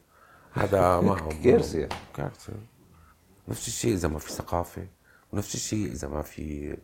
هذا 0.52 0.80
ما 1.00 1.14
كارثة. 1.44 1.78
يعني. 1.78 1.94
كارثة. 2.14 2.52
نفس 3.48 3.68
الشيء 3.68 3.94
إذا 3.94 4.08
ما 4.08 4.18
في 4.18 4.32
ثقافة 4.32 4.86
ونفس 5.32 5.54
الشيء 5.54 5.86
إذا 5.86 6.08
ما 6.08 6.22
في 6.22 6.76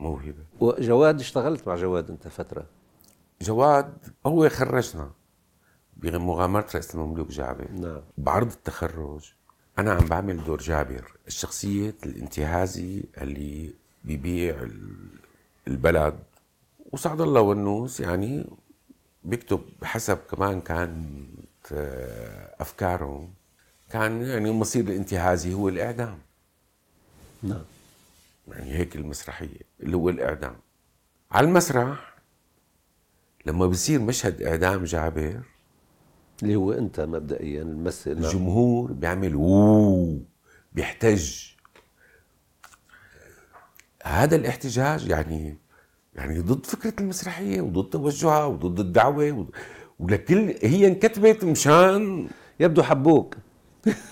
موهبة. 0.00 0.44
وجواد 0.60 1.20
اشتغلت 1.20 1.68
مع 1.68 1.74
جواد 1.76 2.10
انت 2.10 2.28
فترة. 2.28 2.66
جواد 3.42 3.92
هو 4.26 4.48
خرجنا 4.48 5.10
بمغامرة 5.96 6.66
رئيس 6.74 6.94
المملوك 6.94 7.28
جابر. 7.28 7.70
نعم. 7.70 8.00
بعرض 8.18 8.52
التخرج 8.52 9.32
أنا 9.78 9.92
عم 9.92 10.04
بعمل 10.06 10.44
دور 10.44 10.58
جابر. 10.58 11.12
الشخصية 11.26 11.94
الانتهازي 12.06 13.04
اللي 13.18 13.74
بيبيع 14.04 14.54
ال- 14.62 15.18
البلد. 15.68 16.18
وسعد 16.92 17.20
الله 17.20 17.40
والنوس 17.40 18.00
يعني 18.00 18.46
بيكتب 19.24 19.60
بحسب 19.82 20.16
كمان 20.30 20.60
كانت 20.60 21.72
آه، 21.72 22.54
أفكارهم. 22.60 23.34
كان 23.90 24.22
يعني 24.22 24.50
المصير 24.50 24.84
الانتهازي 24.84 25.54
هو 25.54 25.68
الإعدام. 25.68 26.18
نعم. 27.42 27.62
يعني 28.52 28.72
هيك 28.72 28.96
المسرحية 28.96 29.60
اللي 29.80 29.96
هو 29.96 30.08
الإعدام. 30.08 30.56
على 31.30 31.46
المسرح 31.46 32.14
لما 33.46 33.66
بصير 33.66 34.00
مشهد 34.00 34.42
إعدام 34.42 34.84
جابر 34.84 35.40
اللي 36.42 36.56
هو 36.56 36.72
أنت 36.72 37.00
مبدئيا 37.00 37.62
الممثل 37.62 38.14
نعم. 38.14 38.24
الجمهور 38.24 38.92
بيعمل 38.92 39.34
ووو 39.36 40.22
بيحتج. 40.72 41.50
هذا 44.04 44.36
الاحتجاج 44.36 45.08
يعني 45.08 45.58
يعني 46.14 46.38
ضد 46.40 46.66
فكرة 46.66 46.94
المسرحية 47.00 47.60
وضد 47.60 47.90
توجهها 47.90 48.44
وضد 48.44 48.80
الدعوة 48.80 49.32
و- 49.32 49.46
ولكل 49.98 50.54
هي 50.62 50.86
انكتبت 50.86 51.44
مشان 51.44 52.28
يبدو 52.60 52.82
حبوك. 52.82 53.36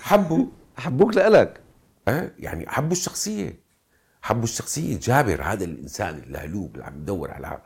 حبوا 0.01 0.45
حبوك 0.77 1.15
لإلك. 1.15 1.59
أه؟ 2.07 2.31
يعني 2.39 2.69
حبوا 2.69 2.91
الشخصية. 2.91 3.59
حبوا 4.21 4.43
الشخصية 4.43 4.99
جابر 4.99 5.41
هذا 5.43 5.63
الإنسان 5.65 6.17
اللهلوب 6.27 6.73
اللي 6.73 6.85
عم 6.85 7.01
يدور 7.01 7.31
على 7.31 7.57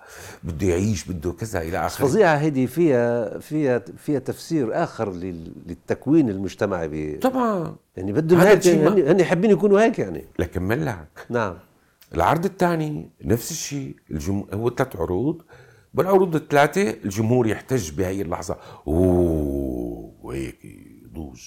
بده 0.43 0.67
يعيش 0.67 1.05
بده 1.05 1.31
كذا 1.31 1.62
إلى 1.62 1.86
آخره. 1.86 2.05
فظيعة 2.05 2.36
هذه 2.36 2.65
فيها 2.65 3.39
فيها 3.39 3.81
فيها 3.98 4.19
تفسير 4.19 4.83
آخر 4.83 5.12
لل- 5.13 5.51
للتكوين 5.67 6.29
المجتمعي 6.29 6.88
ب... 6.88 7.19
طبعا. 7.22 7.75
يعني 7.98 8.13
بدهم 8.13 8.39
هيك 8.39 8.57
الشيء 8.57 8.83
ما- 8.83 8.93
هن 8.93 9.07
هن 9.07 9.24
حابين 9.24 9.51
يكونوا 9.51 9.81
هيك 9.81 10.00
يعني. 10.00 10.24
لكمل 10.39 10.86
لك. 10.86 11.25
نعم. 11.29 11.57
العرض 12.15 12.45
الثاني 12.45 13.10
نفس 13.24 13.51
الشيء 13.51 13.95
الجم... 14.12 14.43
هو 14.53 14.69
ثلاث 14.69 14.95
عروض 14.95 15.41
بالعروض 15.93 16.36
الثلاثة 16.36 16.89
الجمهور 16.89 17.48
يحتج 17.48 17.91
بهي 17.91 18.22
اللحظة. 18.22 18.57
أوه 18.88 20.13
وهيك 20.24 20.65
يضوج 21.05 21.41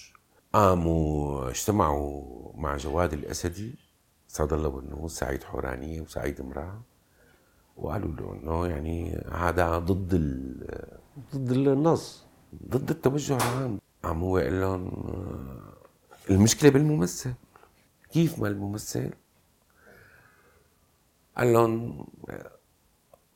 قاموا 0.52 1.50
اجتمعوا 1.50 2.22
مع 2.54 2.76
جواد 2.76 3.12
الأسدي. 3.12 3.85
سعد 4.36 4.52
الله 4.52 4.68
والنوس 4.68 5.18
سعيد 5.18 5.44
حورانية 5.44 6.00
وسعيد 6.00 6.40
امرأة. 6.40 6.80
وقالوا 7.76 8.12
له 8.12 8.32
إنه 8.32 8.66
يعني 8.66 9.24
هذا 9.32 9.78
ضد 9.78 10.14
ال... 10.14 10.66
ضد 11.34 11.50
النص 11.50 12.26
ضد 12.68 12.90
التوجه 12.90 13.36
العام. 13.36 13.80
عم 14.04 14.22
هو 14.22 14.38
قال 14.38 14.60
لهم 14.60 14.86
آه، 14.88 16.30
المشكلة 16.30 16.70
بالممثل. 16.70 17.32
كيف 18.10 18.38
ما 18.38 18.48
الممثل؟ 18.48 19.10
قال 21.36 21.52
لهم 21.52 22.06
آه، 22.30 22.50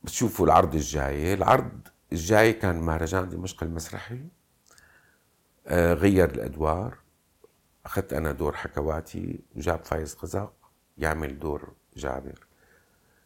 بتشوفوا 0.05 0.47
العرض 0.47 0.75
الجاي 0.75 1.35
العرض 1.35 1.89
الجاي 2.13 2.53
كان 2.53 2.81
مهرجان 2.81 3.29
دمشق 3.29 3.63
المسرحي. 3.63 4.21
آه، 5.67 5.95
غير 5.95 6.31
الأدوار 6.31 6.99
أخذت 7.87 8.13
أنا 8.13 8.33
دور 8.33 8.53
حكواتي 8.53 9.41
وجاب 9.57 9.85
فايز 9.85 10.15
قزاق. 10.15 10.60
يعمل 10.99 11.39
دور 11.39 11.69
جابر. 11.97 12.47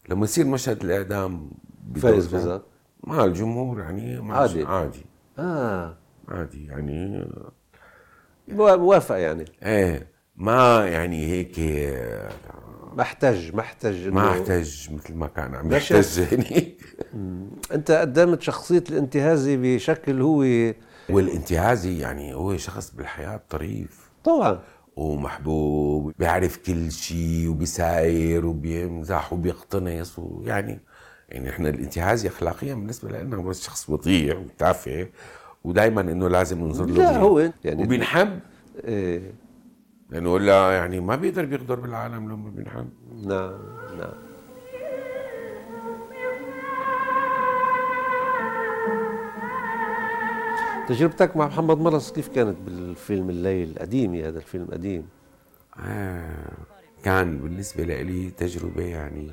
لما 0.08 0.24
يصير 0.24 0.46
مشهد 0.46 0.84
الإعدام 0.84 1.50
بدور 1.84 2.12
فايز 2.12 2.34
قزاق. 2.34 2.66
مع 3.04 3.24
الجمهور 3.24 3.80
يعني 3.80 4.20
ما 4.20 4.36
عادي. 4.36 4.64
عادي. 4.64 5.04
آه. 5.38 5.96
عادي 6.28 6.66
يعني. 6.66 7.28
موا- 8.48 8.76
موافق 8.76 9.16
يعني. 9.16 9.44
إيه 9.62 10.06
ما 10.36 10.86
يعني 10.86 11.26
هيك 11.26 11.58
ما 12.96 13.02
احتج 13.02 13.54
ما 13.54 13.60
احتج 13.60 14.08
ما 14.08 14.30
احتاج 14.30 14.88
مثل 14.92 15.14
ما 15.14 15.26
كان 15.26 15.54
عم 15.54 15.72
يحتج. 15.72 16.20
هنيك 16.34 16.96
أنت 17.74 17.90
قدمت 17.90 18.42
شخصية 18.42 18.84
الانتهازي 18.90 19.56
بشكل 19.76 20.20
هو 20.20 20.38
والانتهازي 21.10 21.98
يعني 21.98 22.34
هو 22.34 22.56
شخص 22.56 22.90
بالحياة 22.90 23.40
طريف. 23.50 24.10
طبعا. 24.24 24.60
ومحبوب 24.96 26.12
بيعرف 26.18 26.56
كل 26.56 26.92
شيء 26.92 27.48
وبيساير 27.48 28.46
وبيمزح 28.46 29.32
وبيقتنص 29.32 30.18
ويعني 30.18 30.80
يعني 31.28 31.50
إحنا 31.50 31.68
الانتهازي 31.68 32.28
اخلاقيا 32.28 32.74
بالنسبة 32.74 33.08
لنا 33.22 33.36
هو 33.36 33.52
شخص 33.52 33.90
وضيع 33.90 34.38
وتافه 34.38 35.08
ودائما 35.64 36.00
إنه 36.00 36.28
لازم 36.28 36.58
ننظر 36.58 36.86
له 36.86 36.94
لا 36.94 37.16
هو 37.18 37.50
يعني 37.64 37.82
وبينحب. 37.82 38.40
إيه. 38.84 39.32
لأنه 40.10 40.32
ولا 40.32 40.72
يعني 40.72 41.00
ما 41.00 41.16
بيقدر 41.16 41.44
بيقدر 41.44 41.80
بالعالم 41.80 42.32
لما 42.32 42.50
بينحب. 42.50 42.88
نعم 43.26 43.52
نعم. 43.98 44.33
تجربتك 50.88 51.36
مع 51.36 51.46
محمد 51.46 51.78
مرس 51.78 52.12
كيف 52.12 52.28
كانت 52.28 52.56
بالفيلم 52.66 53.30
الليل؟ 53.30 53.70
القديم 53.70 54.14
هذا 54.14 54.38
الفيلم 54.38 54.66
قديم. 54.72 55.08
آه 55.80 56.52
كان 57.04 57.38
بالنسبة 57.38 57.84
لي 57.84 58.30
تجربة 58.30 58.82
يعني 58.82 59.32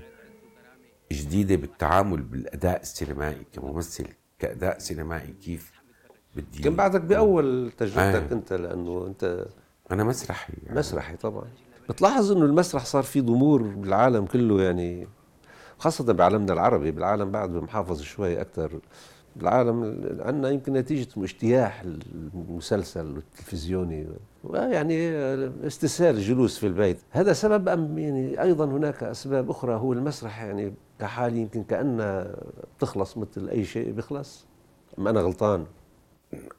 جديدة 1.12 1.56
بالتعامل 1.56 2.22
بالأداء 2.22 2.82
السينمائي 2.82 3.46
كممثل 3.54 4.06
كأداء 4.40 4.80
سينمائي 4.80 5.34
كيف 5.34 5.72
بدي 6.36 6.64
كان 6.64 6.76
بعدك 6.76 7.02
بأول 7.02 7.72
تجربتك 7.78 8.32
آه. 8.32 8.34
أنت 8.34 8.54
لأنه 8.54 9.08
أنت 9.08 9.46
أنا 9.92 10.04
مسرحي 10.04 10.54
يعني. 10.64 10.80
مسرحي 10.80 11.16
طبعا. 11.18 11.46
بتلاحظ 11.90 12.32
إنه 12.32 12.46
المسرح 12.46 12.86
صار 12.86 13.04
فيه 13.04 13.22
ضمور 13.22 13.62
بالعالم 13.62 14.26
كله 14.26 14.62
يعني 14.62 15.08
خاصة 15.78 16.14
بعالمنا 16.14 16.54
العربي 16.54 16.92
بالعالم 16.92 17.32
بعد 17.32 17.50
محافظ 17.50 18.02
شوي 18.02 18.42
أكثر 18.42 18.80
بالعالم 19.36 19.84
عندنا 20.20 20.50
يمكن 20.50 20.74
نتيجة 20.74 21.08
اجتياح 21.18 21.84
المسلسل 22.34 23.16
والتلفزيوني 23.16 24.08
يعني 24.54 25.10
استسهال 25.68 26.16
الجلوس 26.16 26.60
في 26.60 26.68
البيت. 26.68 26.98
هذا 27.12 27.34
سبب 27.34 27.70
أم 27.70 27.98
يعني 27.98 28.42
أيضا 28.42 28.66
هناك 28.66 29.04
أسباب 29.04 29.50
أخرى. 29.50 29.74
هو 29.74 29.94
المسرح 29.94 30.44
يعني 30.44 30.74
كحال 31.00 31.38
يمكن 31.38 31.64
كأنه 31.64 32.34
بتخلص 32.78 33.18
مثل 33.18 33.50
أي 33.50 33.66
شيء 33.66 33.92
بيخلص. 33.92 34.46
أم 35.00 35.08
أنا 35.08 35.22
غلطان؟ 35.22 35.66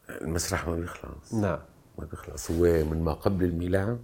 المسرح 0.08 0.68
ما 0.68 0.76
بيخلص. 0.76 1.34
نعم. 1.34 1.58
ما 1.98 2.04
بيخلص. 2.04 2.50
هو 2.50 2.84
من 2.84 3.02
ما 3.02 3.12
قبل 3.12 3.44
الميلاد 3.44 3.98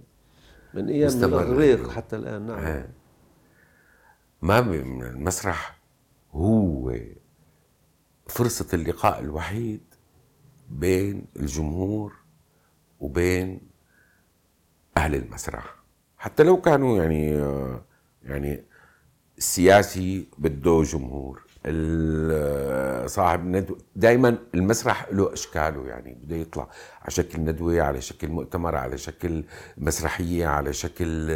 من 0.73 0.89
أيام 0.89 1.07
مستمر. 1.07 1.41
الإغريق 1.41 1.89
حتى 1.89 2.15
الآن. 2.15 2.47
نعم. 2.47 2.59
آه. 2.59 2.85
ما 4.41 4.59
المسرح 4.59 5.79
هو 6.31 6.93
فرصة 8.29 8.67
اللقاء 8.73 9.19
الوحيد 9.19 9.81
بين 10.69 11.25
الجمهور 11.39 12.13
وبين 12.99 13.61
أهل 14.97 15.15
المسرح. 15.15 15.75
حتى 16.17 16.43
لو 16.43 16.61
كانوا 16.61 16.97
يعني 16.97 17.31
يعني 18.23 18.63
السياسي 19.37 20.27
بده 20.37 20.83
جمهور 20.83 21.41
صاحب 23.07 23.39
الندوة 23.39 23.77
دائما 23.95 24.37
المسرح 24.55 25.07
له 25.11 25.33
أشكاله 25.33 25.87
يعني 25.87 26.13
بده 26.23 26.35
يطلع 26.35 26.69
على 27.01 27.11
شكل 27.11 27.41
ندوة 27.41 27.81
على 27.81 28.01
شكل 28.01 28.27
مؤتمر 28.27 28.75
على 28.75 28.97
شكل 28.97 29.43
مسرحية 29.77 30.47
على 30.47 30.73
شكل 30.73 31.31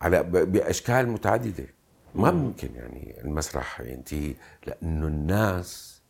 على 0.00 0.22
بأشكال 0.22 1.08
متعددة. 1.08 1.66
ما 2.14 2.30
ممكن 2.30 2.74
يعني 2.74 3.20
المسرح 3.24 3.80
ينتهي 3.80 4.34
لأنه 4.66 5.06
الناس 5.06 6.02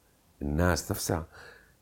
الناس 0.42 0.90
نفسها 0.90 1.26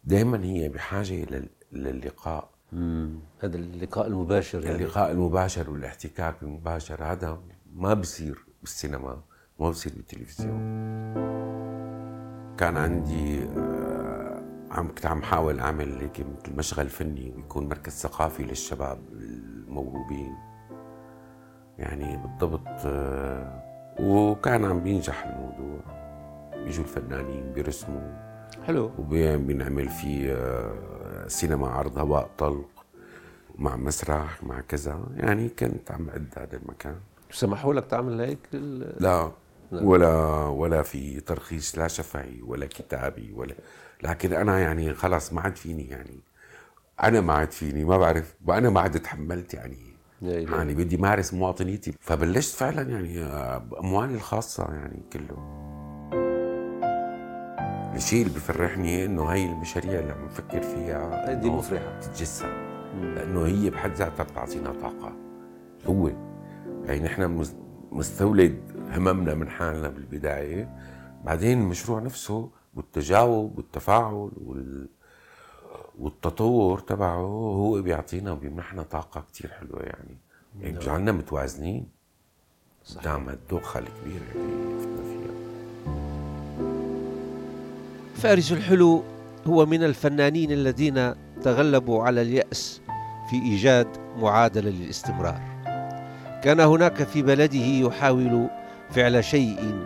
دائما 0.04 0.44
هي 0.44 0.68
بحاجة 0.68 1.24
لل- 1.24 1.48
للقاء. 1.72 2.50
مم. 2.72 3.18
هذا 3.42 3.56
اللقاء 3.56 4.06
المباشر 4.06 4.64
يعني. 4.64 4.76
اللقاء 4.84 5.10
المباشر 5.10 5.70
والاحتكاك 5.70 6.42
المباشر 6.42 7.04
هذا 7.04 7.40
ما 7.74 7.94
بصير 7.94 8.44
بالسينما 8.60 9.22
ما 9.60 9.70
بصير 9.70 9.92
بالتلفزيون. 9.96 10.60
كان 12.58 12.76
عندي 12.76 13.44
آه، 13.44 14.42
عم 14.70 14.88
كنت 14.88 15.06
عم 15.06 15.22
حاول 15.22 15.60
أعمل 15.60 15.98
هيك 16.00 16.20
مثل 16.20 16.56
مشغل 16.56 16.88
فني 16.88 17.32
ويكون 17.36 17.68
مركز 17.68 17.92
ثقافي 17.92 18.42
للشباب 18.42 18.98
الموهوبين. 19.12 20.34
يعني 21.78 22.16
بالضبط 22.16 22.66
آه، 22.84 23.69
وكان 23.98 24.64
عم 24.64 24.80
بينجح 24.80 25.24
الموضوع 25.24 25.80
بيجوا 26.64 26.84
الفنانين 26.84 27.52
بيرسموا. 27.52 28.30
حلو. 28.66 28.90
وبنعمل 28.98 29.88
فيه 29.88 30.32
آه، 30.34 31.28
سينما 31.28 31.68
عرض 31.68 31.98
هواء 31.98 32.30
طلق 32.38 32.68
مع 33.58 33.76
مسرح 33.76 34.42
مع 34.42 34.60
كذا. 34.60 35.00
يعني 35.16 35.48
كنت 35.48 35.90
عم 35.90 36.10
أد 36.10 36.34
هذا 36.38 36.56
المكان. 36.56 36.96
سمحوا 37.30 37.74
لك 37.74 37.86
تعمل 37.86 38.20
هيك 38.20 38.38
لا 39.00 39.32
ولا 39.72 40.44
ولا 40.46 40.82
في 40.82 41.20
ترخيص 41.20 41.78
لا 41.78 41.88
شفهي 41.88 42.42
ولا 42.42 42.66
كتابي 42.66 43.32
ولا. 43.32 43.54
لكن 44.02 44.32
أنا 44.32 44.58
يعني 44.58 44.94
خلاص 44.94 45.32
ما 45.32 45.40
عاد 45.40 45.56
فيني 45.56 45.88
يعني. 45.88 46.20
أنا 47.02 47.20
ما 47.20 47.32
عاد 47.32 47.50
فيني 47.52 47.84
ما 47.84 47.98
بعرف. 47.98 48.34
وأنا 48.46 48.70
ما 48.70 48.80
عاد 48.80 49.00
تحملت 49.00 49.54
يعني. 49.54 49.89
يعني 50.22 50.74
بدي 50.74 50.96
مارس 50.96 51.34
مواطنيتي. 51.34 51.92
فبلشت 52.00 52.54
فعلا 52.54 52.82
يعني 52.82 53.24
بأموالي 53.58 54.14
الخاصة 54.14 54.64
يعني 54.64 55.02
كله. 55.12 55.60
الشيء 57.94 58.22
اللي 58.26 58.34
بفرحني 58.34 59.04
إنه 59.04 59.24
هي 59.24 59.46
المشاريع 59.52 60.00
اللي 60.00 60.12
عم 60.12 60.24
نفكر 60.24 60.62
فيها 60.62 61.34
دي 61.34 61.50
مفرحة. 61.50 62.00
تتجسد. 62.00 62.46
لأنه 63.02 63.46
هي 63.46 63.70
بحد 63.70 63.92
ذاتها 63.92 64.22
بتعطينا 64.22 64.72
طاقة. 64.72 65.12
هو. 65.86 66.10
يعني 66.84 67.00
نحن 67.00 67.44
مستولد 67.92 68.60
هممنا 68.90 69.34
من 69.34 69.48
حالنا 69.48 69.88
بالبداية. 69.88 70.76
بعدين 71.24 71.60
المشروع 71.60 72.00
نفسه 72.00 72.50
والتجاوب 72.74 73.58
والتفاعل 73.58 74.30
وال 74.36 74.88
والتطور 75.98 76.78
تبعه 76.78 77.20
هو 77.56 77.82
بيعطينا 77.82 78.32
وبيمنحنا 78.32 78.82
طاقة 78.82 79.24
كثير 79.32 79.50
حلوة 79.50 79.82
يعني. 79.82 80.16
يعني 80.60 81.12
متوازنين. 81.12 81.88
صحيح. 82.84 83.04
نعم 83.04 83.28
الدوخة 83.28 83.80
الكبيرة 83.80 84.22
اللي 84.34 84.80
فتنا 84.80 85.02
فيها. 85.02 85.34
فارس 88.14 88.52
الحلو 88.52 89.02
هو 89.46 89.66
من 89.66 89.84
الفنانين 89.84 90.52
الذين 90.52 91.14
تغلبوا 91.42 92.02
على 92.02 92.22
اليأس 92.22 92.80
في 93.30 93.36
إيجاد 93.36 93.86
معادلة 94.18 94.70
للاستمرار. 94.70 95.40
كان 96.44 96.60
هناك 96.60 97.02
في 97.02 97.22
بلده 97.22 97.58
يحاول 97.58 98.48
فعل 98.90 99.24
شيء. 99.24 99.84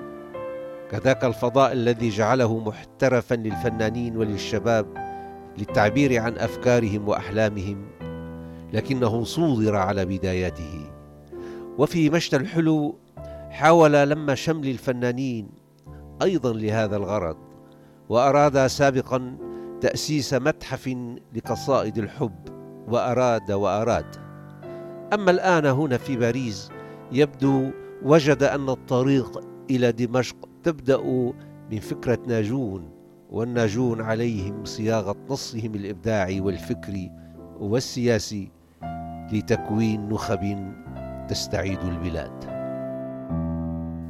كذاك 0.90 1.24
الفضاء 1.24 1.72
الذي 1.72 2.08
جعله 2.08 2.58
محترفا 2.58 3.34
للفنانين 3.34 4.16
وللشباب. 4.16 5.03
للتعبير 5.58 6.22
عن 6.22 6.38
أفكارهم 6.38 7.08
وأحلامهم 7.08 7.86
لكنه 8.72 9.24
صودر 9.24 9.76
على 9.76 10.04
بداياته. 10.04 10.90
وفي 11.78 12.10
مشتى 12.10 12.36
الحلو 12.36 12.98
حاول 13.50 13.92
لم 13.92 14.34
شمل 14.34 14.68
الفنانين 14.68 15.48
أيضا 16.22 16.52
لهذا 16.52 16.96
الغرض 16.96 17.36
واراد 18.08 18.66
سابقا 18.66 19.36
تأسيس 19.80 20.34
متحف 20.34 20.96
لقصائد 21.34 21.98
الحب 21.98 22.48
وأراد 22.88 23.52
وأراد. 23.52 24.16
أما 25.12 25.30
الآن 25.30 25.66
هنا 25.66 25.96
في 25.96 26.16
باريس 26.16 26.70
يبدو 27.12 27.70
وجد 28.02 28.42
أن 28.42 28.68
الطريق 28.68 29.40
إلى 29.70 29.92
دمشق 29.92 30.36
تبدأ 30.62 31.02
من 31.70 31.78
فكرة 31.78 32.18
ناجون. 32.26 32.93
والناجون 33.34 34.00
عليهم 34.00 34.64
صياغه 34.64 35.16
نصهم 35.30 35.74
الإبداعي 35.74 36.40
والفكري 36.40 37.10
والسياسي 37.60 38.50
لتكوين 39.32 40.08
نخب 40.08 40.72
تستعيد 41.28 41.78
البلاد. 41.78 42.44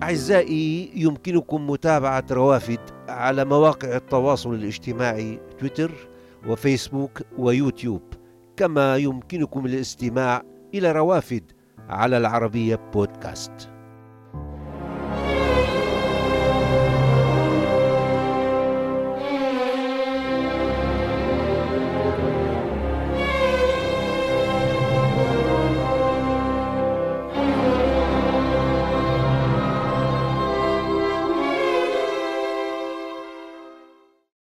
أعزائي 0.03 0.91
يمكنكم 0.95 1.71
متابعة 1.71 2.25
روافد 2.31 2.79
على 3.09 3.45
مواقع 3.45 3.97
التواصل 3.97 4.55
الاجتماعي 4.55 5.41
تويتر 5.59 5.93
وفيسبوك 6.49 7.23
ويوتيوب 7.39 8.03
كما 8.57 8.97
يمكنكم 8.97 9.67
الاستماع 9.67 10.43
إلى 10.75 10.93
روافد 10.93 11.53
على 11.89 12.17
العربية 12.17 12.81
بودكاست. 12.95 13.74